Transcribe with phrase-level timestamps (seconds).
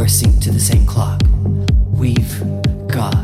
[0.00, 1.20] We're synced to the same clock.
[1.92, 2.40] We've
[2.88, 3.14] got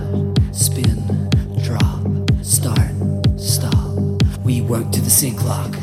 [0.53, 1.31] spin,
[1.63, 2.05] drop,
[2.45, 2.93] start,
[3.41, 4.23] stop.
[4.45, 5.75] We work to the sync clock.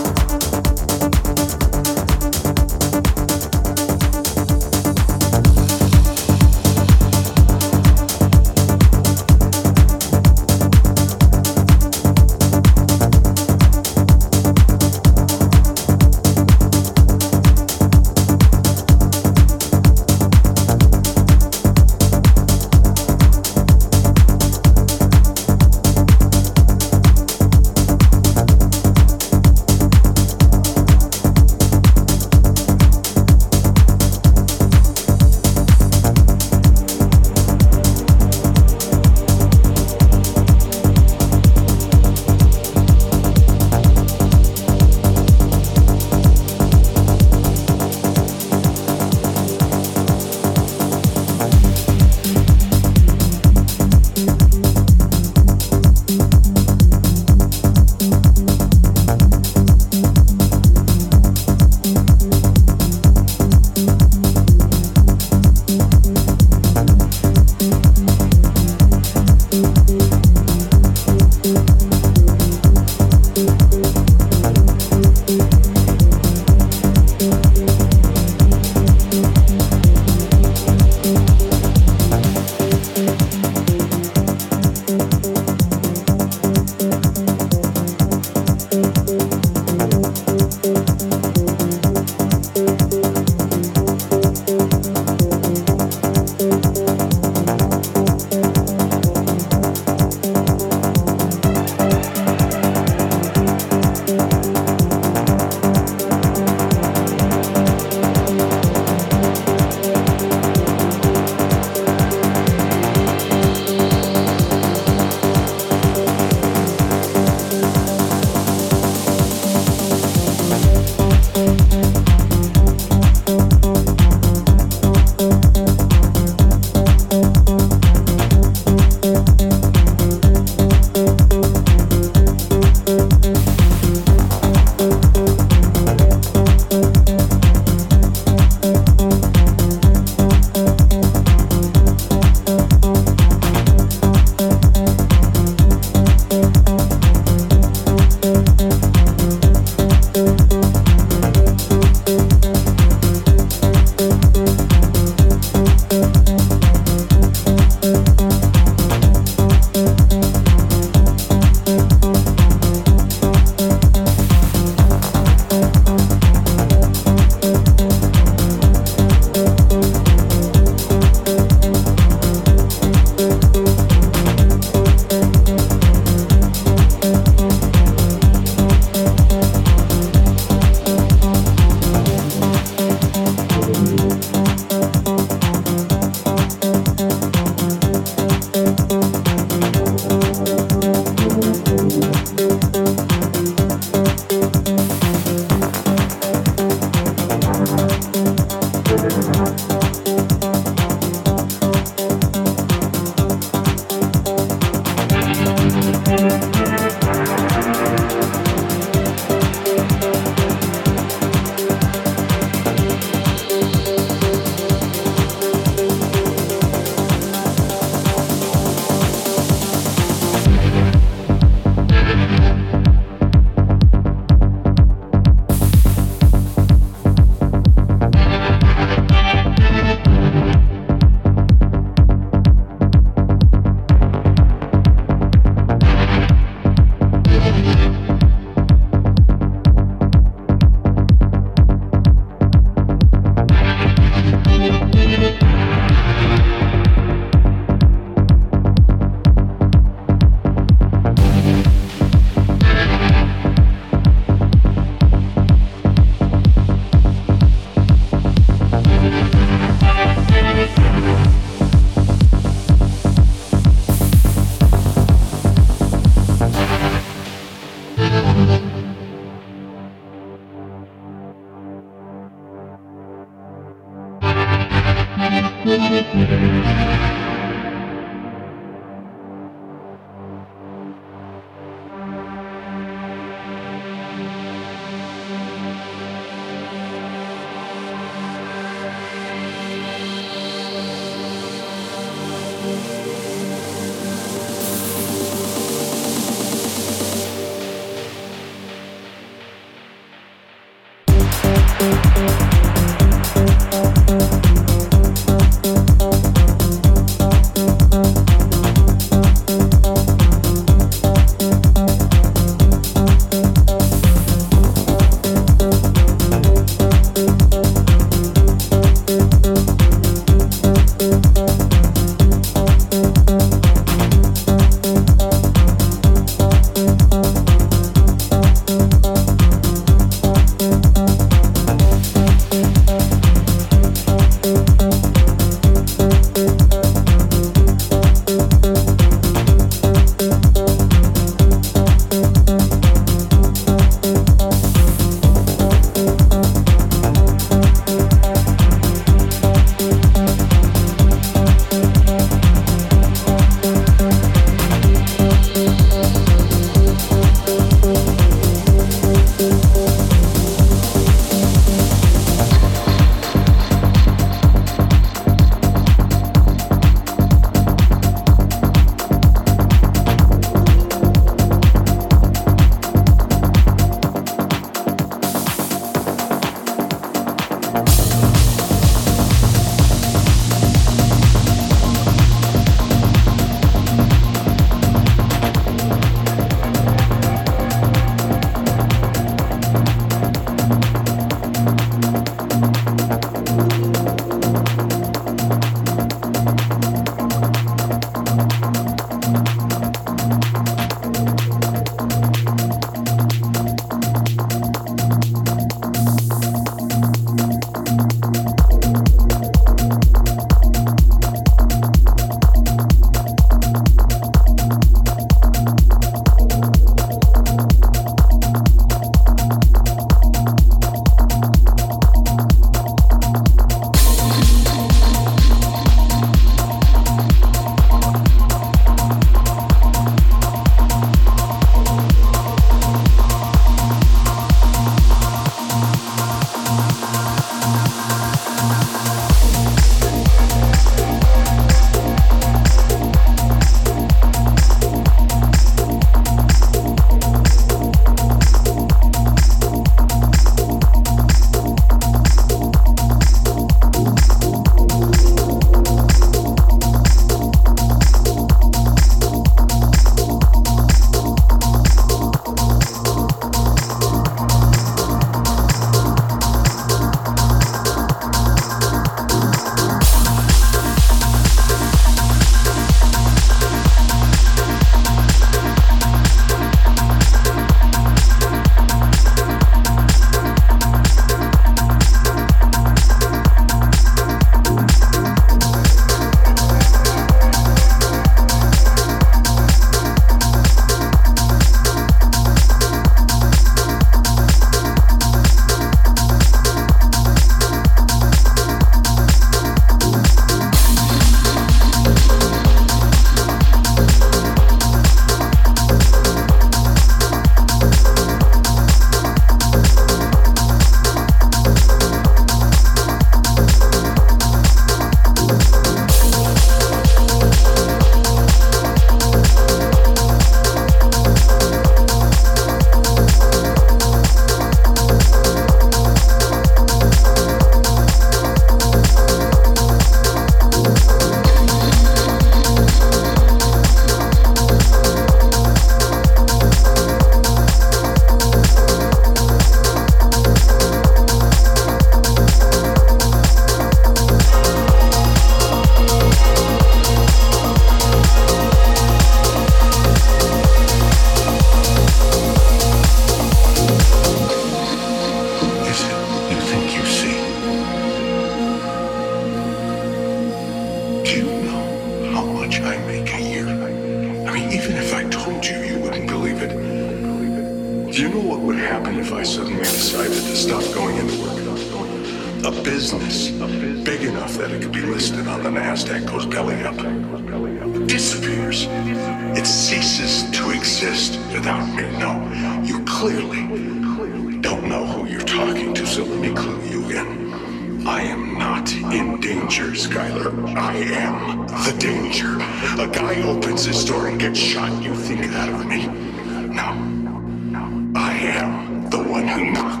[599.51, 600.00] なんだ。